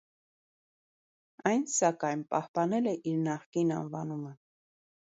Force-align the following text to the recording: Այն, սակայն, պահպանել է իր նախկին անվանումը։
Այն, 1.49 1.67
սակայն, 1.75 2.27
պահպանել 2.33 2.91
է 2.95 2.95
իր 3.13 3.25
նախկին 3.31 3.79
անվանումը։ 3.79 4.39